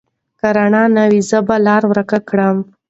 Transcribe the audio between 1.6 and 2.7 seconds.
لاره ورکه کړم.